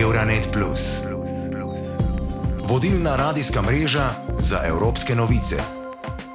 Euronet. 0.00 0.58
Vodilna 2.68 3.16
radijska 3.16 3.62
mreža 3.62 4.10
za 4.38 4.60
evropske 4.66 5.14
novice. 5.14 5.56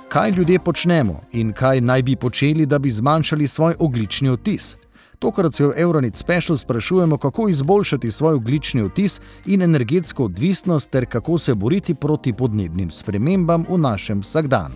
Kaj 0.10 0.32
ljudje 0.32 0.60
počnemo 0.60 1.20
in 1.32 1.54
kaj 1.54 1.82
naj 1.82 2.04
bi 2.04 2.16
počeli, 2.16 2.66
da 2.66 2.79
bi 2.79 2.89
zmanjšali 2.89 3.47
svoj 3.47 3.76
oglični 3.79 4.29
odtis? 4.29 4.78
Tokrat 5.20 5.54
se 5.54 5.66
v 5.66 5.74
Euronet 5.78 6.16
Special 6.16 6.58
sprašujemo, 6.58 7.18
kako 7.18 7.50
izboljšati 7.50 8.11
svoj 8.11 8.34
oglični 8.34 8.82
odtis 8.82 9.21
in 9.46 9.62
energetsko 9.62 10.25
odvisnost, 10.25 10.89
ter 10.89 11.05
kako 11.05 11.38
se 11.38 11.55
boriti 11.55 11.93
proti 11.93 12.34
podnebnim 12.34 12.91
spremembam 12.91 13.66
v 13.70 13.78
našem 13.78 14.20
vsakdanu. 14.20 14.75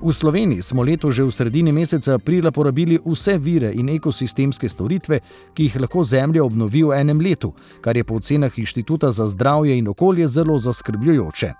V 0.00 0.12
Sloveniji 0.14 0.62
smo 0.62 0.86
leto 0.86 1.10
že 1.10 1.26
v 1.26 1.30
sredini 1.34 1.72
meseca 1.74 2.14
aprila 2.14 2.50
porabili 2.54 2.98
vse 3.02 3.34
vire 3.38 3.72
in 3.74 3.88
ekosistemske 3.90 4.68
storitve, 4.70 5.18
ki 5.54 5.66
jih 5.66 5.80
lahko 5.82 6.04
Zemlja 6.06 6.44
obnovi 6.44 6.84
v 6.86 6.94
enem 6.94 7.18
letu, 7.18 7.50
kar 7.82 7.96
je 7.96 8.04
po 8.06 8.14
ocenah 8.22 8.58
Inštituta 8.58 9.10
za 9.10 9.26
zdravje 9.26 9.74
in 9.74 9.88
okolje 9.88 10.28
zelo 10.28 10.58
zaskrbljujoče. 10.58 11.52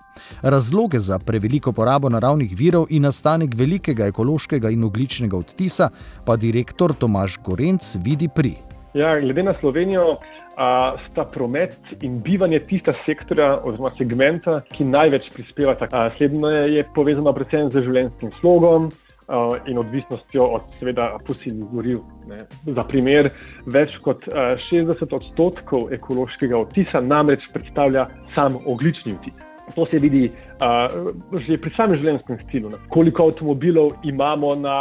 Razloge 0.43 0.99
za 0.99 1.19
preveliko 1.19 1.73
porabo 1.73 2.09
naravnih 2.09 2.55
virov 2.55 2.87
in 2.91 3.03
nastanek 3.03 3.55
velikega 3.55 4.07
ekološkega 4.07 4.71
in 4.71 4.85
ogličnega 4.85 5.37
odtisa 5.37 5.91
pa 6.25 6.37
direktor 6.37 6.95
Tomaš 6.95 7.39
Gorenc 7.43 7.97
vidi 8.05 8.29
pri. 8.29 8.55
Ja, 8.95 9.19
glede 9.21 9.43
na 9.43 9.55
Slovenijo, 9.61 10.17
a, 10.59 10.97
sta 11.07 11.25
promet 11.25 11.79
in 12.03 12.19
bivanje 12.23 12.59
tista 12.67 12.93
sektorja 13.07 13.61
oziroma 13.63 13.93
segmenta, 13.99 14.61
ki 14.75 14.85
največ 14.85 15.31
prispevata. 15.35 15.89
Slednje 16.19 16.55
je 16.75 16.87
povezano 16.95 17.33
predvsem 17.33 17.71
z 17.71 17.85
življenjskim 17.87 18.35
slogom. 18.41 18.91
In 19.69 19.77
odvisnostjo 19.77 20.41
od, 20.57 20.71
seveda, 20.79 21.11
fosilnih 21.27 21.67
goriv. 21.69 21.99
Ne. 22.31 22.39
Za 22.65 22.81
primer, 22.89 23.29
več 23.69 23.93
kot 24.01 24.25
60 24.71 25.13
odstotkov 25.13 25.93
ekološkega 25.93 26.57
odtisa 26.57 27.03
namreč 27.05 27.45
predstavlja 27.53 28.07
sam 28.33 28.57
oglični 28.65 29.13
odtis. 29.19 29.37
To 29.75 29.85
se 29.91 30.01
vidi 30.01 30.31
uh, 30.33 31.13
že 31.45 31.61
pri 31.61 31.75
samem 31.77 32.01
življenjskem 32.01 32.41
stilu. 32.47 32.73
Koliko 32.89 33.29
avtomobilov 33.29 33.99
imamo 34.09 34.55
na 34.57 34.79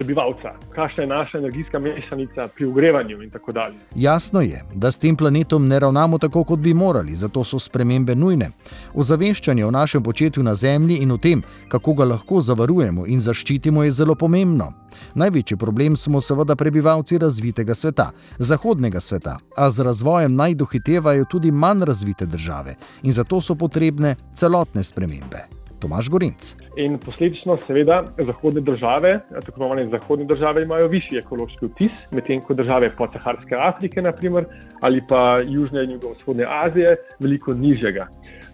prebivalca, 0.00 0.48
kakšna 0.74 1.02
je 1.02 1.06
naša 1.06 1.38
energijska 1.38 1.78
mešanica 1.78 2.48
pri 2.56 2.66
ogrevanju 2.66 3.22
in 3.22 3.30
tako 3.30 3.52
dalje. 3.52 3.74
Jasno 3.94 4.40
je, 4.40 4.64
da 4.74 4.90
s 4.90 4.98
tem 4.98 5.16
planetom 5.16 5.68
ne 5.68 5.80
ravnamo 5.80 6.18
tako, 6.18 6.44
kot 6.44 6.58
bi 6.58 6.74
morali, 6.74 7.14
zato 7.14 7.44
so 7.44 7.58
spremembe 7.58 8.14
nujne. 8.14 8.50
Ozaveščanje 8.94 9.66
o 9.66 9.70
našem 9.70 10.02
početju 10.02 10.42
na 10.42 10.54
Zemlji 10.54 10.96
in 10.96 11.12
o 11.12 11.18
tem, 11.18 11.42
kako 11.68 11.94
ga 11.94 12.04
lahko 12.04 12.40
zavarujemo 12.40 13.06
in 13.06 13.20
zaščitimo, 13.20 13.84
je 13.84 13.90
zelo 13.90 14.14
pomembno. 14.14 14.72
Največji 15.14 15.56
problem 15.56 15.96
smo 15.96 16.20
seveda 16.20 16.56
prebivalci 16.56 17.18
razvitega 17.18 17.74
sveta, 17.74 18.10
zahodnega 18.38 19.00
sveta, 19.00 19.36
a 19.56 19.70
z 19.70 19.84
razvojem 19.84 20.34
naj 20.34 20.54
dohitevajo 20.54 21.24
tudi 21.24 21.50
manj 21.50 21.84
razvite 21.84 22.26
države 22.26 22.76
in 23.02 23.12
zato 23.12 23.40
so 23.40 23.54
potrebne 23.54 24.16
celotne 24.34 24.84
spremembe. 24.84 25.59
Tomaš 25.80 26.08
Gorinc. 26.10 26.54
In 26.76 26.98
posledično, 26.98 27.56
seveda, 27.66 28.02
zahodne 28.26 28.60
države, 28.60 29.20
tako 29.30 29.56
imenovane 29.56 29.88
zahodne 29.88 30.24
države, 30.24 30.62
imajo 30.62 30.88
višji 30.88 31.18
ekološki 31.18 31.66
vtis, 31.66 32.12
medtem 32.12 32.40
ko 32.40 32.54
države 32.54 32.90
podsaharske 32.96 33.56
Afrike, 33.56 34.02
naprimer, 34.02 34.44
ali 34.82 35.02
pa 35.08 35.40
južne 35.46 35.84
in 35.84 35.96
jugovzhodne 35.96 36.46
Azije, 36.48 36.96
veliko 37.20 37.54
nižjega. 37.54 38.08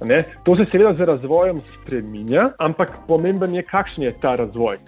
Ne? 0.04 0.24
To 0.44 0.56
se 0.56 0.66
seveda 0.70 0.94
z 0.94 1.08
razvojem 1.08 1.60
spremenja, 1.74 2.50
ampak 2.58 2.92
pomemben 3.08 3.54
je, 3.54 3.62
kakšen 3.62 4.04
je 4.04 4.14
ta 4.20 4.36
razvoj. 4.36 4.78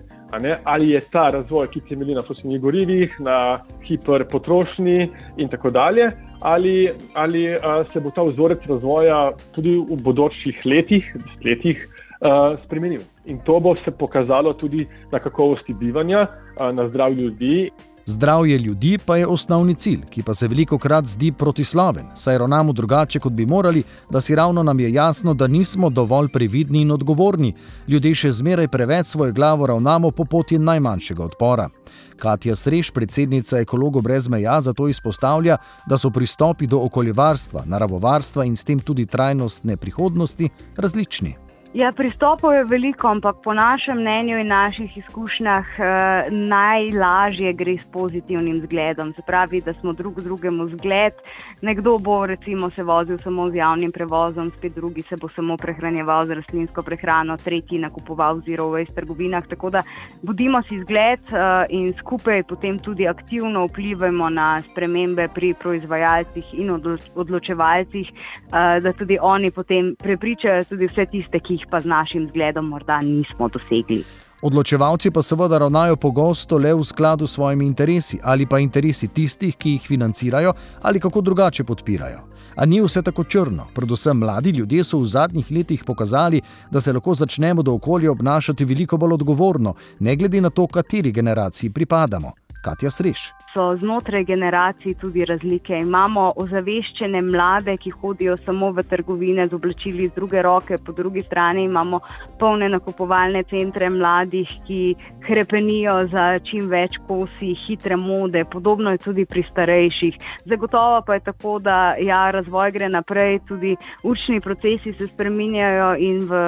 Ali 0.64 0.91
je 0.92 1.00
ta 1.12 1.28
razvoj, 1.33 1.70
ki 1.73 1.80
temelji 1.89 2.14
na 2.14 2.23
fosilnih 2.23 2.61
gorivih, 2.61 3.14
na 3.25 3.62
hiperpotrošnji 3.86 5.08
in 5.36 5.48
tako 5.48 5.70
dalje, 5.70 6.11
ali, 6.41 6.91
ali 7.14 7.47
se 7.92 8.00
bo 8.00 8.11
ta 8.11 8.23
vzorec 8.28 8.67
razvoja 8.69 9.30
tudi 9.56 9.78
v 9.78 9.97
bodočih 10.05 10.61
letih, 10.67 11.08
desetletjih, 11.17 11.89
uh, 12.20 12.58
spremenil. 12.64 13.01
In 13.27 13.39
to 13.39 13.61
bo 13.61 13.74
se 13.84 13.90
pokazalo 13.90 14.52
tudi 14.52 14.86
na 15.12 15.18
kakovosti 15.18 15.74
bivanja, 15.74 16.27
uh, 16.61 16.74
na 16.74 16.89
zdravju 16.89 17.18
ljudi. 17.18 17.70
Zdravje 18.08 18.58
ljudi 18.58 18.98
pa 19.06 19.17
je 19.17 19.27
osnovni 19.27 19.74
cilj, 19.74 20.01
ki 20.11 20.23
pa 20.23 20.34
se 20.34 20.48
veliko 20.48 20.78
krat 20.78 21.05
zdi 21.05 21.33
protisloven, 21.33 22.07
saj 22.14 22.39
ravnamo 22.39 22.73
drugače, 22.73 23.20
kot 23.20 23.33
bi 23.33 23.46
morali, 23.46 23.83
da 24.11 24.20
si 24.20 24.34
ravno 24.34 24.62
nam 24.62 24.80
je 24.80 24.92
jasno, 24.92 25.34
da 25.34 25.46
nismo 25.46 25.90
dovolj 25.90 26.28
previdni 26.33 26.80
in 26.80 26.90
odgovorni. 26.90 27.52
Ljudje 27.89 28.14
še 28.14 28.30
zmeraj 28.33 28.68
preveč 28.68 29.07
svojo 29.07 29.33
glavo 29.33 29.67
ravnamo 29.67 30.11
po 30.11 30.24
poti 30.24 30.58
najmanjšega 30.58 31.24
odpora. 31.24 31.68
Katja 32.17 32.55
Sreš, 32.57 32.90
predsednica 32.90 33.61
Ekologov 33.61 34.02
brez 34.02 34.28
meja, 34.28 34.61
zato 34.61 34.89
izpostavlja, 34.89 35.58
da 35.86 35.98
so 35.98 36.11
pristopi 36.11 36.67
do 36.67 36.80
okoljevarstva, 36.89 37.67
naravovarstva 37.67 38.45
in 38.48 38.57
s 38.57 38.64
tem 38.64 38.80
tudi 38.80 39.07
trajnostne 39.07 39.77
prihodnosti 39.77 40.48
različni. 40.77 41.48
Ja, 41.74 41.92
pristopov 41.92 42.55
je 42.56 42.64
veliko, 42.64 43.08
ampak 43.12 43.42
po 43.45 43.52
našem 43.52 43.98
mnenju 44.01 44.39
in 44.40 44.46
naših 44.48 44.96
izkušnjah 44.96 45.67
eh, 45.79 46.30
najlažje 46.33 47.52
gre 47.52 47.74
s 47.79 47.84
pozitivnim 47.92 48.62
zgledom. 48.64 49.12
Se 49.12 49.23
pravi, 49.27 49.61
da 49.61 49.74
smo 49.74 49.92
drug 49.92 50.20
drugemu 50.20 50.68
zgled. 50.68 51.12
Nekdo 51.61 51.98
bo 51.98 52.27
recimo 52.27 52.70
se 52.70 52.83
vozil 52.83 53.18
samo 53.18 53.51
z 53.51 53.61
javnim 53.61 53.92
prevozom, 53.92 54.51
spet 54.57 54.73
drugi 54.74 55.02
se 55.02 55.17
bo 55.20 55.28
samo 55.28 55.57
prehranjeval 55.57 56.27
z 56.27 56.40
rastlinsko 56.40 56.83
prehrano, 56.83 57.36
tretji 57.36 57.78
nakupoval 57.78 58.40
v 58.40 58.86
trgovinah. 58.95 59.46
Tako 59.46 59.70
da 59.70 59.83
bodimo 60.23 60.62
si 60.62 60.80
zgled 60.80 61.20
eh, 61.20 61.67
in 61.68 61.92
skupaj 61.98 62.42
potem 62.48 62.78
tudi 62.78 63.08
aktivno 63.08 63.67
vplivajmo 63.67 64.30
na 64.30 64.61
spremembe 64.61 65.28
pri 65.34 65.52
proizvajalcih 65.55 66.45
in 66.55 66.70
odločevalcih, 67.14 68.08
eh, 68.08 68.80
da 68.80 68.92
tudi 68.92 69.18
oni 69.20 69.51
potem 69.51 69.95
prepričajo 70.01 70.64
tudi 70.64 70.89
vse 70.89 71.07
tiste, 71.07 71.40
ki 71.40 71.58
jih 71.58 71.67
pa 71.70 71.80
z 71.80 71.91
našim 71.91 72.29
zgledom 72.30 72.69
morda 72.70 73.01
nismo 73.02 73.48
dosegli. 73.48 74.05
Odločevalci 74.42 75.11
pa 75.11 75.23
seveda 75.23 75.58
ravnajo 75.58 75.96
pogosto 75.96 76.58
le 76.58 76.70
v 76.74 76.85
skladu 76.85 77.27
s 77.27 77.35
svojimi 77.35 77.67
interesi 77.67 78.20
ali 78.23 78.46
pa 78.46 78.61
interesi 78.63 79.08
tistih, 79.08 79.57
ki 79.57 79.70
jih 79.70 79.86
financirajo 79.86 80.52
ali 80.83 81.01
kako 81.01 81.20
drugače 81.20 81.64
podpirajo. 81.64 82.20
A 82.57 82.67
ni 82.67 82.80
vse 82.80 83.02
tako 83.02 83.24
črno. 83.24 83.67
Predvsem 83.74 84.19
mladi 84.19 84.51
ljudje 84.51 84.85
so 84.85 84.98
v 84.98 85.07
zadnjih 85.07 85.51
letih 85.51 85.85
pokazali, 85.85 86.41
da 86.70 86.80
se 86.80 86.92
lahko 86.92 87.14
začnemo 87.14 87.63
do 87.63 87.75
okolja 87.75 88.11
obnašati 88.11 88.64
veliko 88.64 88.96
bolj 88.96 89.13
odgovorno, 89.13 89.75
ne 89.98 90.17
glede 90.17 90.40
na 90.40 90.51
to, 90.51 90.67
kateri 90.67 91.13
generaciji 91.13 91.70
pripadamo. 91.70 92.33
Katja 92.68 92.90
Sreš 92.90 93.30
so 93.58 93.77
znotraj 93.77 94.24
generacij 94.24 94.95
tudi 95.01 95.24
razlike. 95.24 95.79
Imamo 95.80 96.33
ozaveščene 96.36 97.23
mlade, 97.23 97.77
ki 97.80 97.90
hodijo 97.90 98.36
samo 98.45 98.70
v 98.77 98.84
trgovine 98.86 99.48
z 99.48 99.56
oblačili 99.56 100.05
iz 100.05 100.12
druge 100.14 100.42
roke, 100.42 100.77
po 100.86 100.92
drugi 100.92 101.24
strani 101.27 101.64
imamo 101.64 102.01
polne 102.39 102.68
nakupovalne 102.68 103.42
centre 103.51 103.89
mladih, 103.90 104.52
ki 104.67 104.95
krepenijo 105.27 105.96
za 106.12 106.27
čim 106.45 106.68
več 106.70 106.98
kosi 107.08 107.55
hitre 107.64 107.96
mode. 107.96 108.45
Podobno 108.52 108.92
je 108.95 109.01
tudi 109.02 109.24
pri 109.24 109.42
starejših. 109.51 110.20
Zagotovo 110.45 111.02
pa 111.07 111.18
je 111.18 111.24
tako, 111.30 111.58
da 111.58 111.96
ja, 111.98 112.30
razvoj 112.30 112.73
gre 112.77 112.89
naprej, 112.89 113.40
tudi 113.48 113.74
učni 114.05 114.40
procesi 114.45 114.92
se 114.98 115.08
spreminjajo 115.08 115.90
in 115.98 116.20
v 116.28 116.42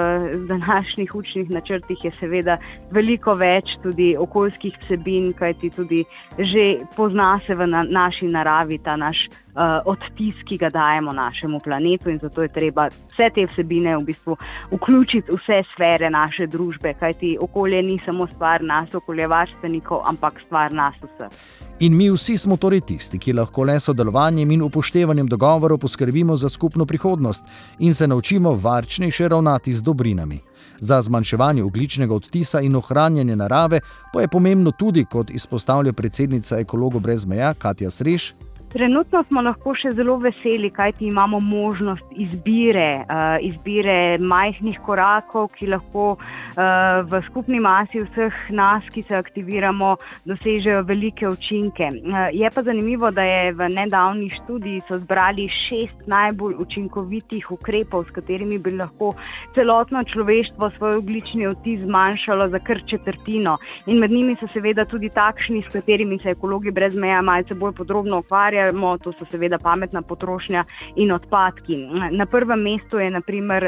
današnjih 0.53 1.14
učnih 1.14 1.50
načrtih 1.50 2.04
je 2.04 2.14
seveda 2.20 2.59
veliko 2.92 3.34
več 3.34 3.75
tudi 3.82 4.12
okoljskih 4.19 4.78
vsebin, 4.84 5.32
kajti 5.32 5.70
tudi 5.75 6.04
že 6.38 6.87
pozna 6.97 7.41
se 7.47 7.54
v 7.54 7.66
na, 7.66 7.82
naši 7.82 8.26
naravi 8.26 8.78
ta 8.78 8.97
naš 8.97 9.16
uh, 9.28 9.82
odtis, 9.84 10.34
ki 10.48 10.59
ga 10.59 10.71
dajemo 10.71 11.12
našemu 11.12 11.60
planetu, 11.65 12.10
in 12.10 12.19
zato 12.19 12.43
je 12.43 12.48
treba 12.48 12.88
vse 12.88 13.31
te 13.34 13.47
vsebine 13.47 13.97
v 13.97 14.04
bistvu 14.04 14.37
vključiti 14.72 15.32
v 15.32 15.38
vse 15.38 15.62
sfere 15.75 16.10
naše 16.10 16.47
družbe, 16.47 16.94
kajti 16.94 17.37
okolje 17.41 17.82
ni 17.82 18.00
samo 18.06 18.26
stvar 18.26 18.62
nas, 18.62 18.94
okoljevarstvenikov, 18.94 20.03
ampak 20.04 20.41
stvar 20.47 20.72
nas 20.72 20.94
vseh. 21.03 21.34
In 21.81 21.97
mi 21.97 22.10
vsi 22.10 22.37
smo 22.37 22.56
torej 22.60 22.81
tisti, 22.81 23.18
ki 23.18 23.33
lahko 23.33 23.65
le 23.65 23.78
sodelovanjem 23.80 24.51
in 24.53 24.62
upoštevanjem 24.62 25.27
dogovorov 25.27 25.78
poskrbimo 25.78 26.36
za 26.36 26.48
skupno 26.48 26.86
prihodnost 26.86 27.45
in 27.78 27.95
se 27.95 28.07
naučimo 28.07 28.53
varčnejše 28.53 29.28
ravnati 29.28 29.72
z 29.72 29.83
dobrinami. 29.83 30.49
Za 30.80 31.03
zmanjševanje 31.03 31.65
ogličnega 31.65 32.15
odtisa 32.15 32.60
in 32.60 32.77
ohranjanje 32.77 33.36
narave 33.36 33.80
pa 34.12 34.21
je 34.21 34.28
pomembno 34.28 34.71
tudi, 34.71 35.04
kot 35.04 35.30
izpostavlja 35.30 35.92
predsednica 35.92 36.59
Ekologov 36.59 37.00
brez 37.00 37.27
meja 37.27 37.54
Katja 37.54 37.91
Sreš, 37.91 38.34
Trenutno 38.71 39.25
smo 39.27 39.43
lahko 39.43 39.72
še 39.75 39.91
zelo 39.99 40.15
veseli, 40.22 40.69
kajti 40.71 41.09
imamo 41.11 41.41
možnost 41.43 42.13
izbire, 42.22 43.03
uh, 43.03 43.33
izbire 43.43 44.15
majhnih 44.22 44.77
korakov, 44.87 45.49
ki 45.57 45.72
lahko 45.72 46.05
uh, 46.15 47.01
v 47.03 47.19
skupni 47.27 47.59
masi 47.59 47.99
vseh 48.05 48.37
nas, 48.55 48.87
ki 48.95 49.03
se 49.09 49.17
aktiviramo, 49.19 49.97
dosežejo 50.31 50.84
velike 50.87 51.27
učinke. 51.27 51.89
Uh, 51.99 52.28
je 52.31 52.51
pa 52.55 52.63
zanimivo, 52.63 53.11
da 53.11 53.25
je 53.27 53.57
v 53.59 53.69
nedavni 53.75 54.28
študiji 54.37 54.84
so 54.87 55.01
zbrali 55.03 55.49
šest 55.51 56.07
najbolj 56.07 56.55
učinkovitih 56.63 57.51
ukrepov, 57.51 58.07
s 58.07 58.15
katerimi 58.21 58.61
bi 58.63 58.77
lahko 58.78 59.11
celotno 59.59 60.05
človeštvo 60.15 60.71
svoj 60.77 61.01
oglični 61.01 61.51
odtis 61.51 61.83
zmanjšalo 61.83 62.47
za 62.55 62.63
kar 62.63 62.84
četrtino. 62.87 63.59
In 63.91 63.99
med 63.99 64.15
njimi 64.15 64.39
so 64.39 64.47
seveda 64.55 64.87
tudi 64.87 65.11
takšni, 65.11 65.67
s 65.67 65.75
katerimi 65.75 66.22
se 66.22 66.37
ekologi 66.39 66.71
brez 66.71 66.95
meja 66.95 67.19
malce 67.19 67.59
bolj 67.59 67.75
podrobno 67.83 68.22
ukvarjajo 68.22 68.59
ustvarjamo, 68.68 68.98
to 68.98 69.12
so 69.12 69.24
seveda 69.30 69.59
pametna 69.59 70.03
potrošnja 70.03 70.65
in 70.97 71.12
odpadki. 71.12 71.78
Na 72.10 72.27
prvem 72.27 72.60
mestu 72.60 72.98
je 72.98 73.10
naprimer 73.10 73.65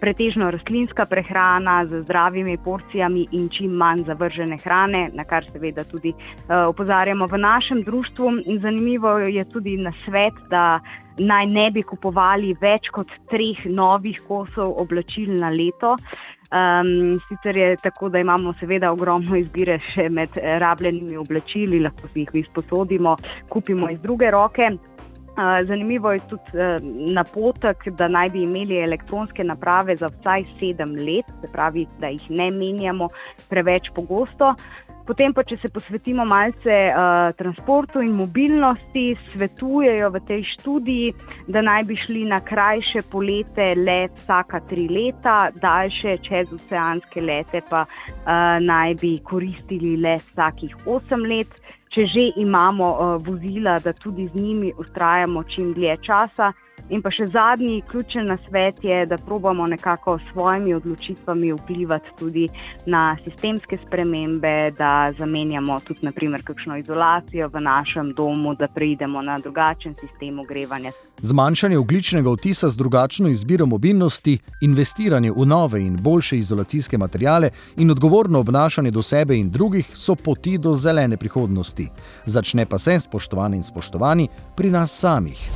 pretežno 0.00 0.50
rastlinska 0.50 1.06
prehrana 1.06 1.86
z 1.86 2.02
zdravimi 2.02 2.58
porcijami 2.64 3.26
in 3.32 3.48
čim 3.48 3.72
manj 3.72 4.04
zavržene 4.06 4.56
hrane, 4.64 5.08
na 5.14 5.24
kar 5.24 5.44
seveda 5.52 5.84
tudi 5.84 6.12
opozarjamo 6.48 7.26
v 7.26 7.38
našem 7.38 7.82
društvu. 7.82 8.32
Zanimivo 8.58 9.18
je 9.18 9.44
tudi 9.44 9.76
na 9.76 9.92
svet, 10.04 10.34
da 10.50 10.80
naj 11.18 11.46
ne 11.46 11.70
bi 11.70 11.82
kupovali 11.82 12.54
več 12.60 12.90
kot 12.94 13.10
treh 13.30 13.64
novih 13.66 14.20
kosov 14.28 14.76
oblačil 14.78 15.34
na 15.34 15.50
leto. 15.50 15.96
Um, 16.48 17.18
sicer 17.28 17.56
je 17.56 17.76
tako, 17.76 18.08
da 18.08 18.18
imamo 18.18 18.54
seveda 18.60 18.92
ogromno 18.92 19.36
izbire 19.36 19.78
še 19.92 20.08
med 20.08 20.38
rabljenimi 20.62 21.16
oblačili, 21.20 21.82
lahko 21.84 22.08
si 22.12 22.24
jih 22.24 22.30
izposodimo, 22.44 23.16
kupimo 23.52 23.90
iz 23.92 24.00
druge 24.00 24.30
roke. 24.30 24.70
Zanimivo 25.68 26.10
je 26.12 26.20
tudi 26.26 26.64
napotek, 27.14 27.84
da 27.94 28.08
naj 28.08 28.30
bi 28.34 28.40
imeli 28.42 28.80
elektronske 28.82 29.44
naprave 29.44 29.94
za 29.96 30.08
vsaj 30.10 30.42
sedem 30.58 30.96
let, 30.98 31.28
se 31.40 31.50
pravi, 31.52 31.84
da 32.00 32.10
jih 32.10 32.24
ne 32.30 32.48
menjamo 32.50 33.06
preveč 33.48 33.92
pogosto. 33.94 34.54
Potem 35.08 35.32
pa, 35.32 35.40
če 35.40 35.56
se 35.62 35.70
posvetimo 35.72 36.24
malce 36.28 36.74
uh, 36.92 37.30
transportu 37.38 38.02
in 38.04 38.12
mobilnosti, 38.12 39.14
svetujejo 39.30 40.10
v 40.12 40.20
tej 40.28 40.42
študiji, 40.50 41.14
da 41.48 41.62
naj 41.64 41.86
bi 41.88 41.96
šli 41.96 42.26
na 42.28 42.42
krajše 42.44 43.06
polete 43.08 43.70
let 43.78 44.12
vsaka 44.20 44.60
tri 44.68 44.84
leta, 44.92 45.48
daljše 45.56 46.18
čezoceanske 46.28 47.24
lete 47.24 47.64
pa 47.70 47.86
uh, 47.88 48.60
naj 48.60 48.98
bi 49.00 49.14
koristili 49.24 49.96
let 49.96 50.28
vsakih 50.34 50.76
osem 50.84 51.24
let. 51.32 51.56
Če 51.88 52.04
že 52.04 52.26
imamo 52.44 52.92
uh, 52.92 53.16
vozila, 53.24 53.78
da 53.80 53.96
tudi 53.96 54.28
z 54.28 54.36
njimi 54.36 54.74
ustrajamo 54.76 55.40
čim 55.48 55.72
dlje 55.72 55.96
časa. 56.04 56.52
In 56.88 57.02
pa 57.04 57.10
še 57.12 57.26
zadnji 57.28 57.82
ključen 57.90 58.30
nasvet 58.32 58.78
je, 58.82 59.06
da 59.06 59.18
probamo 59.20 59.66
nekako 59.66 60.18
s 60.18 60.32
svojimi 60.32 60.74
odločitvami 60.74 61.52
vplivati 61.52 62.10
tudi 62.18 62.48
na 62.86 63.16
sistemske 63.24 63.78
spremembe, 63.86 64.70
da 64.78 65.12
zamenjamo 65.18 65.80
tudi 65.84 66.00
naprimer 66.02 66.42
kakšno 66.42 66.78
izolacijo 66.80 67.50
v 67.52 67.60
našem 67.60 68.14
domu, 68.16 68.54
da 68.54 68.68
preidemo 68.68 69.22
na 69.22 69.36
drugačen 69.38 69.94
sistem 70.00 70.38
ogrevanja. 70.38 70.92
Zmanjšanje 71.20 71.78
ogličnega 71.78 72.30
otisa 72.30 72.70
z 72.70 72.76
drugačno 72.76 73.28
izbiro 73.28 73.66
mobilnosti, 73.66 74.38
investiranje 74.60 75.32
v 75.36 75.46
nove 75.46 75.82
in 75.82 75.96
boljše 76.02 76.38
izolacijske 76.38 76.98
materijale 76.98 77.50
in 77.76 77.90
odgovorno 77.90 78.40
obnašanje 78.40 78.90
do 78.90 79.02
sebe 79.02 79.36
in 79.36 79.50
drugih 79.50 79.90
so 79.94 80.14
poti 80.14 80.58
do 80.58 80.72
zelene 80.72 81.16
prihodnosti. 81.16 81.88
Začne 82.24 82.66
pa 82.66 82.78
se, 82.78 83.00
spoštovani 83.00 83.56
in 83.56 83.62
spoštovani, 83.62 84.28
pri 84.56 84.70
nas 84.70 85.00
samih. 85.00 85.48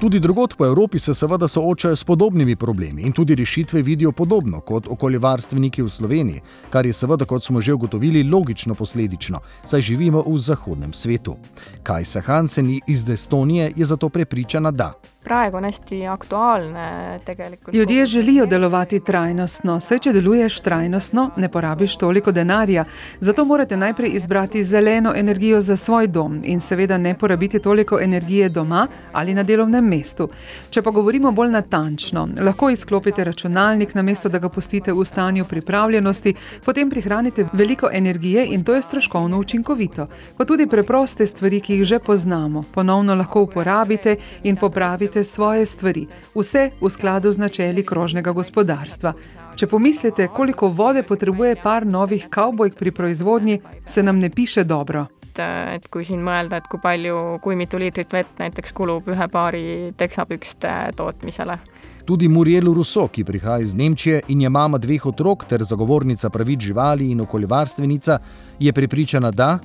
Tudi 0.00 0.20
drugot 0.20 0.54
po 0.56 0.66
Evropi 0.66 0.98
se 0.98 1.14
seveda 1.14 1.48
soočajo 1.48 1.96
s 1.96 2.04
podobnimi 2.04 2.56
problemi 2.56 3.02
in 3.02 3.12
tudi 3.12 3.34
rešitve 3.34 3.82
vidijo 3.82 4.12
podobno 4.12 4.60
kot 4.60 4.86
okoljevarstveniki 4.88 5.82
v 5.82 5.88
Sloveniji, 5.88 6.40
kar 6.70 6.86
je 6.86 6.92
seveda, 6.92 7.24
kot 7.24 7.44
smo 7.44 7.60
že 7.60 7.74
ugotovili, 7.74 8.22
logično 8.24 8.74
posledično, 8.74 9.40
saj 9.64 9.80
živimo 9.80 10.22
v 10.26 10.38
zahodnem 10.38 10.92
svetu. 10.92 11.36
Kajsa 11.82 12.20
Hansen 12.20 12.80
iz 12.86 13.08
Estonije 13.10 13.72
je 13.76 13.84
zato 13.84 14.08
prepričana, 14.08 14.70
da 14.70 14.92
praegu 15.24 15.56
on 15.56 15.64
hästi 15.64 16.06
aktuaalne 16.06 17.18
tegelikult. 17.24 17.74
Ljudje 17.74 18.06
želijo 18.06 18.46
delovati 18.46 19.00
trajnostno, 19.00 19.80
saj 19.80 19.98
če 19.98 20.12
deluješ 20.12 20.60
trajnostno, 20.60 21.30
ne 21.36 21.48
porabiš 21.48 21.96
toliko 21.96 22.32
denarja. 22.32 22.84
Zato 23.20 23.44
morate 23.44 23.76
najprej 23.76 24.10
izbrati 24.14 24.64
zeleno 24.64 25.12
energijo 25.16 25.60
za 25.60 25.76
svoj 25.76 26.06
dom 26.06 26.40
in 26.44 26.60
seveda 26.60 26.98
ne 26.98 27.14
porabiti 27.14 27.58
toliko 27.58 28.00
energije 28.00 28.48
doma 28.48 28.86
ali 29.12 29.34
na 29.34 29.42
delovnem 29.42 29.84
mestu. 29.84 30.28
Če 30.70 30.82
pa 30.82 30.90
govorimo 30.90 31.32
bolj 31.32 31.50
natančno, 31.50 32.28
lahko 32.40 32.70
izklopite 32.70 33.24
računalnik, 33.24 33.94
namesto 33.94 34.28
da 34.28 34.38
ga 34.38 34.48
pustite 34.48 34.92
v 34.92 35.04
stanju 35.04 35.44
pripravljenosti, 35.44 36.34
potem 36.64 36.90
prihranite 36.90 37.46
veliko 37.52 37.90
energije 37.92 38.46
in 38.46 38.64
to 38.64 38.74
je 38.74 38.82
stroškovno 38.82 39.38
učinkovito. 39.38 40.06
Pa 40.36 40.44
tudi 40.44 40.66
preproste 40.66 41.26
stvari, 41.26 41.60
ki 41.60 41.74
jih 41.74 41.84
že 41.84 41.98
poznamo, 41.98 42.62
ponovno 42.74 43.14
lahko 43.14 43.42
uporabite 43.42 44.16
in 44.42 44.56
popravite 44.56 45.09
naredite 45.10 45.24
svoje 45.24 45.66
stvari, 45.66 46.06
vse 46.34 46.70
v 46.80 46.90
skladu 46.90 47.32
z 47.32 47.38
načeli 47.38 47.82
krožnega 47.82 48.32
gospodarstva. 48.32 49.14
Če 49.56 49.66
pomislite, 49.66 50.28
koliko 50.28 50.68
vode 50.68 51.02
potrebuje 51.02 51.56
par 51.62 51.86
novih 51.86 52.28
kavbojk 52.30 52.74
pri 52.78 52.90
proizvodnji, 52.90 53.60
se 53.84 54.02
nam 54.02 54.18
ne 54.18 54.30
piše 54.30 54.64
dobro. 54.64 55.06
et 55.40 55.88
kui 55.88 56.04
siin 56.04 56.20
mõelda, 56.20 56.58
et 56.58 56.66
kui 56.68 56.78
palju, 56.82 57.38
kui 57.40 57.56
mitu 57.56 57.78
liitrit 57.78 58.12
vett 58.12 58.38
näiteks 58.38 58.72
kulub 58.72 59.08
ühe 59.08 59.28
paari 59.32 59.92
teksapükste 59.96 60.92
tootmisele. 60.96 61.56
Tudi 62.04 62.28
Muriel 62.28 62.74
Rousseau, 62.74 63.08
ki 63.08 63.24
prihaja 63.24 63.62
iz 63.62 63.74
Nemčije 63.74 64.22
in 64.28 64.40
je 64.40 64.48
mama 64.48 64.78
dveh 64.78 65.06
otrok 65.06 65.46
ter 65.48 65.62
zagovornica 65.62 66.30
pravic 66.30 66.60
živali 66.60 67.10
in 67.10 67.20
okoljevarstvenica, 67.20 68.18
je 68.58 68.72
prepričana, 68.72 69.30
da 69.30 69.58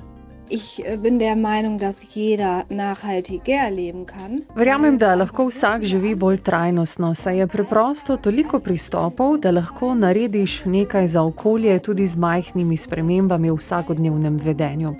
Ich 0.48 0.84
äh, 0.84 0.96
bin 0.96 1.18
der 1.18 1.34
Meinung, 1.34 1.78
dass 1.78 1.96
jeder 2.14 2.64
nachhaltiger 2.68 3.70
leben 3.70 4.06
kann. 4.06 4.42
Verjamem, 4.54 4.98
da 4.98 5.14
lahko 5.14 5.48
vsak 5.48 5.82
živi 5.82 6.14
bolj 6.14 6.38
trajnostno, 6.46 7.14
saj 7.14 7.38
je 7.38 7.46
preprosto 7.46 8.16
toliko 8.16 8.60
pristopov, 8.60 9.40
da 9.42 9.50
lahko 9.50 9.94
narediš 9.94 10.64
nekaj 10.64 11.08
za 11.08 11.22
okolje 11.22 11.78
tudi 11.78 12.06
z 12.06 12.16
majhnimi 12.16 12.76
spremembami 12.76 13.50
v 13.50 13.56
vsakodnevnem 13.56 14.36
vedenju. 14.36 14.94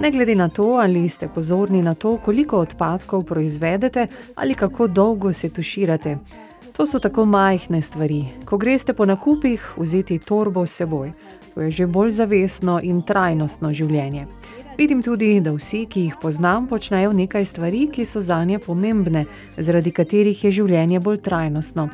Ne 0.00 0.10
glede 0.10 0.34
na 0.34 0.48
to, 0.48 0.74
ali 0.82 1.08
ste 1.08 1.28
pozorni 1.28 1.82
na 1.82 1.94
to, 1.94 2.16
koliko 2.16 2.58
odpadkov 2.58 3.22
proizvedete 3.24 4.06
ali 4.34 4.54
kako 4.54 4.86
dolgo 4.86 5.32
se 5.32 5.48
tuširate. 5.48 6.18
To 6.72 6.86
so 6.86 6.98
tako 6.98 7.24
majhne 7.24 7.82
stvari. 7.82 8.24
Ko 8.44 8.56
greste 8.58 8.92
po 8.92 9.06
nakupih, 9.06 9.72
vzeti 9.76 10.18
torbo 10.18 10.66
s 10.66 10.72
seboj. 10.72 11.12
To 11.54 11.60
je 11.60 11.70
že 11.70 11.86
bolj 11.86 12.10
zavestno 12.10 12.80
in 12.82 13.02
trajnostno 13.02 13.72
življenje. 13.72 14.26
Vidim 14.80 15.02
tudi, 15.02 15.40
da 15.44 15.52
vsi, 15.52 15.82
ki 15.84 16.00
jih 16.06 16.14
poznam, 16.22 16.64
počnejo 16.66 17.10
nekaj 17.12 17.44
stvari, 17.44 17.82
ki 17.92 18.04
so 18.08 18.20
za 18.24 18.38
nje 18.44 18.58
pomembne, 18.64 19.26
zaradi 19.58 19.92
katerih 19.92 20.44
je 20.44 20.52
življenje 20.56 21.02
bolj 21.04 21.18
trajnostno. 21.20 21.84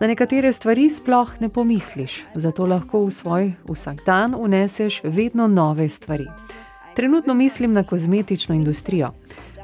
Na 0.00 0.10
nekatere 0.10 0.50
stvari 0.52 0.84
sploh 0.92 1.32
ne 1.40 1.48
pomisliš, 1.48 2.18
zato 2.34 2.66
lahko 2.68 3.06
v 3.06 3.14
svoj 3.16 3.48
vsakdan 3.70 4.36
uneseš 4.36 5.00
vedno 5.04 5.48
nove 5.48 5.88
stvari. 5.88 6.28
Trenutno 6.96 7.34
mislim 7.34 7.72
na 7.72 7.86
kozmetično 7.88 8.54
industrijo. 8.54 9.14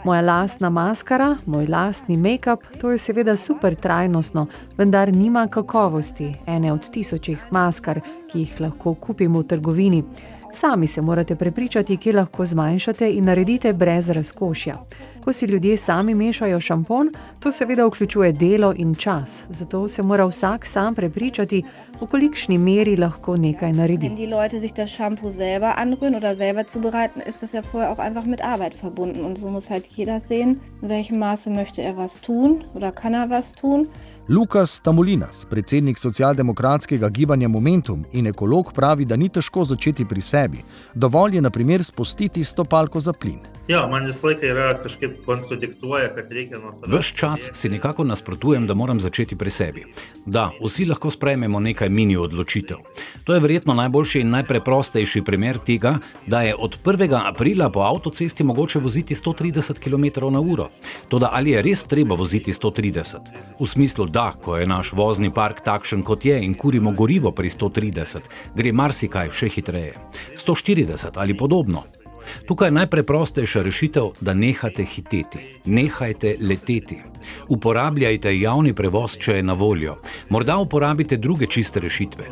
Moja 0.04 0.24
lastna 0.24 0.70
maskara, 0.70 1.36
moj 1.46 1.68
lastni 1.68 2.16
make-up, 2.16 2.64
to 2.80 2.90
je 2.90 2.98
seveda 2.98 3.36
super 3.36 3.76
trajnostno, 3.76 4.46
vendar 4.78 5.12
nima 5.12 5.44
kakovosti 5.46 6.34
ene 6.46 6.72
od 6.72 6.90
tisočih 6.90 7.48
maskar, 7.50 8.00
ki 8.32 8.46
jih 8.46 8.60
lahko 8.60 8.94
kupim 8.94 9.36
v 9.36 9.44
trgovini. 9.44 10.04
Sami 10.52 10.86
se 10.86 11.02
morate 11.02 11.36
prepričati, 11.36 11.96
kje 11.96 12.12
lahko 12.12 12.44
zmanjšate 12.44 13.12
in 13.12 13.24
naredite 13.24 13.72
brez 13.72 14.10
razkošja. 14.10 14.74
Ko 15.24 15.32
si 15.32 15.46
ljudje 15.46 15.76
sami 15.76 16.14
mešajo 16.14 16.60
šampon, 16.60 17.10
to 17.40 17.52
seveda 17.52 17.86
vključuje 17.86 18.32
delo 18.32 18.72
in 18.76 18.94
čas. 18.94 19.42
Zato 19.48 19.88
se 19.88 20.02
mora 20.02 20.26
vsak 20.26 20.66
sam 20.66 20.94
prepričati, 20.94 21.62
v 22.00 22.06
kolikšni 22.06 22.58
meri 22.58 22.96
lahko 22.96 23.36
nekaj 23.36 23.72
naredi. 23.72 24.10
Če 24.16 24.26
ljudje 24.26 24.60
si 24.60 24.70
ta 24.74 24.86
šampon 24.86 25.32
sebe 25.32 25.70
anrühren 25.76 26.18
ali 26.18 26.36
sebe 26.36 26.64
zubereiten, 26.72 27.22
je 27.26 27.32
to 27.32 27.46
ja 27.52 27.62
vorher 27.72 27.92
auch 27.92 27.98
einfach 27.98 28.26
mit 28.26 28.40
Arbeit 28.40 28.74
verbunden. 28.82 29.24
In 29.26 29.36
so 29.36 29.48
muss 29.48 29.70
halt 29.70 29.86
jeder 29.86 30.20
sehen, 30.20 30.60
v 30.80 30.88
welchem 30.88 31.18
Maße 31.18 31.50
möchte 31.50 31.82
er 31.82 31.96
was 31.96 32.20
tun 32.20 32.64
oder 32.74 32.90
kann 32.90 33.14
er 33.14 33.30
was 33.30 33.52
tun. 33.52 33.86
Lukas 34.28 34.80
Tamolinas, 34.82 35.46
predsednik 35.50 35.98
socialdemokratskega 35.98 37.08
gibanja 37.08 37.48
Momentum 37.48 38.04
in 38.12 38.26
ekolog, 38.26 38.72
pravi, 38.72 39.04
da 39.04 39.16
ni 39.16 39.28
težko 39.28 39.64
začeti 39.64 40.04
pri 40.04 40.20
sebi. 40.20 40.62
Dovolj 40.94 41.36
je, 41.36 41.40
na 41.42 41.50
primer, 41.50 41.84
spustiti 41.84 42.44
stopalko 42.44 43.00
za 43.00 43.12
plin. 43.12 43.40
Ja, 43.70 43.84
man 43.86 44.08
visą 44.10 44.26
laiką 44.26 44.48
yra 44.50 44.64
kažkaip 44.82 45.20
kontradiktuoja, 45.22 46.08
kad 46.16 46.30
reikia 46.34 46.58
nuo 46.58 46.72
savęs. 46.74 46.90
Ves 46.90 47.10
čas 47.14 47.44
si 47.54 47.68
nekako 47.70 48.02
nasprotujem, 48.04 48.66
da 48.66 48.74
moram 48.74 49.00
začeti 49.00 49.38
pri 49.38 49.50
sebi. 49.54 49.84
Da, 50.26 50.48
vsi 50.64 50.88
lahko 50.90 51.10
sprejmemo 51.14 51.60
nekaj 51.60 51.88
mini 51.88 52.16
odločitev. 52.18 52.80
To 53.24 53.34
je 53.34 53.40
verjetno 53.40 53.74
najboljši 53.78 54.20
in 54.24 54.34
najpreprostejši 54.34 55.22
primer 55.22 55.62
tega, 55.62 55.94
da 56.26 56.42
je 56.42 56.56
od 56.58 56.76
1. 56.84 57.14
aprila 57.28 57.70
po 57.70 57.86
avtocesti 57.86 58.44
mogoče 58.44 58.82
voziti 58.82 59.14
130 59.14 59.78
km/h. 59.78 60.68
Toda 61.08 61.30
ali 61.32 61.50
je 61.50 61.62
res 61.62 61.84
treba 61.84 62.18
voziti 62.18 62.52
130? 62.52 63.32
V 63.60 63.66
smislu, 63.66 64.06
da, 64.06 64.32
ko 64.42 64.56
je 64.56 64.66
naš 64.66 64.92
vozni 64.92 65.30
park 65.30 65.62
takšen, 65.62 66.02
kot 66.02 66.24
je 66.24 66.42
in 66.42 66.58
kurimo 66.58 66.90
gorivo 66.90 67.30
pri 67.30 67.50
130, 67.50 68.30
gre 68.56 68.72
marsikaj 68.72 69.30
še 69.30 69.48
hitreje. 69.48 69.94
140 70.34 71.14
ali 71.14 71.36
podobno. 71.36 72.01
Tukaj 72.46 72.66
je 72.68 72.72
najpreprostejša 72.72 73.62
rešitev, 73.62 74.10
da 74.20 74.34
nehate 74.34 74.84
hiteti, 74.84 75.38
nehajte 75.64 76.36
leteti. 76.40 76.98
Uporabljajte 77.48 78.38
javni 78.40 78.74
prevoz, 78.74 79.16
če 79.18 79.36
je 79.36 79.42
na 79.42 79.52
voljo. 79.52 79.96
Morda 80.28 80.56
uporabite 80.56 81.16
druge 81.16 81.46
čiste 81.46 81.80
rešitve. 81.80 82.30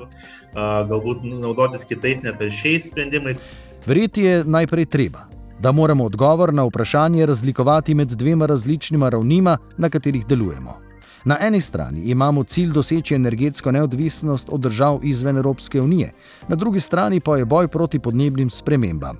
Verjeti 3.86 4.22
je 4.22 4.44
najprej 4.44 4.86
treba. 4.86 5.30
da 5.60 5.72
moramo 5.72 6.04
odgovor 6.04 6.54
na 6.54 6.64
vprašanje 6.64 7.26
razlikovati 7.26 7.94
med 7.94 8.08
dvema 8.08 8.46
različnima 8.46 9.08
ravnima, 9.08 9.58
na 9.76 9.90
katerih 9.90 10.26
delujemo. 10.26 10.89
Na 11.24 11.36
eni 11.40 11.60
strani 11.60 12.00
imamo 12.00 12.44
cilj 12.44 12.72
doseči 12.72 13.14
energetsko 13.14 13.72
neodvisnost 13.72 14.48
od 14.52 14.60
držav 14.60 15.00
izven 15.02 15.36
Evropske 15.36 15.80
unije, 15.80 16.12
na 16.48 16.56
drugi 16.56 16.80
strani 16.80 17.20
pa 17.20 17.36
je 17.36 17.44
boj 17.44 17.68
proti 17.68 17.98
podnebnim 17.98 18.50
spremembam. 18.50 19.16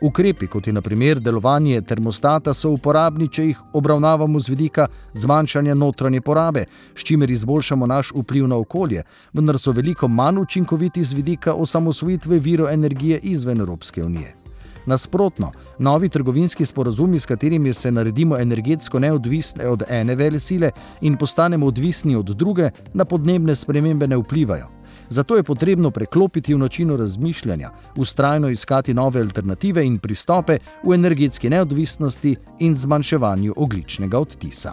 Ukrepi, 0.00 0.46
kot 0.46 0.66
je 0.66 0.72
naprimer 0.72 1.20
delovanje 1.20 1.80
termostata, 1.80 2.54
so 2.54 2.70
uporabni, 2.70 3.28
če 3.28 3.46
jih 3.46 3.62
obravnavamo 3.72 4.38
z 4.38 4.48
vidika 4.48 4.86
zmanjšanja 5.14 5.74
notranje 5.74 6.20
porabe, 6.20 6.64
s 6.94 7.04
čimer 7.04 7.30
izboljšamo 7.30 7.86
naš 7.86 8.12
vpliv 8.14 8.48
na 8.48 8.56
okolje, 8.56 9.02
vendar 9.32 9.58
so 9.58 9.72
veliko 9.72 10.08
manj 10.08 10.38
učinkoviti 10.38 11.04
z 11.04 11.12
vidika 11.12 11.54
osamosvojitve 11.54 12.38
virov 12.38 12.68
energije 12.68 13.18
izven 13.22 13.60
Evropske 13.60 14.04
unije. 14.04 14.43
Nasprotno, 14.86 15.52
novi 15.78 16.08
trgovinski 16.08 16.66
sporozumi, 16.66 17.18
s 17.18 17.26
katerimi 17.26 17.72
se 17.72 17.90
naredimo 17.90 18.38
energetsko 18.38 18.98
neodvisni 18.98 19.64
od 19.64 19.82
ene 19.88 20.14
vele 20.14 20.38
sile 20.38 20.70
in 21.00 21.16
postanemo 21.16 21.66
odvisni 21.66 22.16
od 22.16 22.26
druge, 22.26 22.70
na 22.92 23.04
podnebne 23.04 23.54
spremembe 23.54 24.06
ne 24.06 24.16
vplivajo. 24.16 24.68
Zato 25.08 25.36
je 25.36 25.42
potrebno 25.42 25.90
preklopiti 25.90 26.54
v 26.54 26.58
načinu 26.58 26.96
razmišljanja, 26.96 27.70
ustrajno 27.96 28.48
iskati 28.48 28.94
nove 28.94 29.20
alternative 29.20 29.86
in 29.86 29.98
pristope 29.98 30.58
v 30.84 30.94
energetski 30.94 31.50
neodvisnosti 31.50 32.36
in 32.58 32.74
zmanjševanju 32.74 33.54
ogličnega 33.56 34.18
odtisa. 34.18 34.72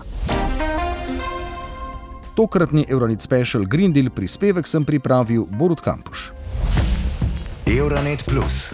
Tokratni 2.36 2.86
Euronet 2.90 3.22
Special 3.22 3.66
Green 3.66 3.94
Deal 3.94 4.10
prispevek 4.10 4.68
sem 4.68 4.86
pripravil 4.86 5.46
Borut 5.52 5.82
Kampuš. 5.82 6.32
Euronet 7.68 8.24
Plus 8.26 8.74